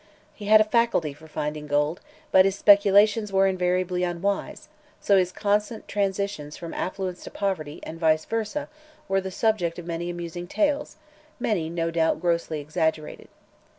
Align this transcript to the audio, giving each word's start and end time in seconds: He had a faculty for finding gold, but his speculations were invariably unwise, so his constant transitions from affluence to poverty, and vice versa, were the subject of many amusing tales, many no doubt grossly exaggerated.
He 0.33 0.45
had 0.45 0.59
a 0.59 0.63
faculty 0.63 1.13
for 1.13 1.27
finding 1.27 1.67
gold, 1.67 2.01
but 2.31 2.43
his 2.45 2.55
speculations 2.57 3.31
were 3.31 3.45
invariably 3.45 4.01
unwise, 4.03 4.67
so 4.99 5.15
his 5.15 5.31
constant 5.31 5.87
transitions 5.87 6.57
from 6.57 6.73
affluence 6.73 7.23
to 7.25 7.29
poverty, 7.29 7.79
and 7.83 7.99
vice 7.99 8.25
versa, 8.25 8.67
were 9.07 9.21
the 9.21 9.29
subject 9.29 9.77
of 9.77 9.85
many 9.85 10.09
amusing 10.09 10.47
tales, 10.47 10.95
many 11.39 11.69
no 11.69 11.91
doubt 11.91 12.19
grossly 12.19 12.59
exaggerated. 12.59 13.27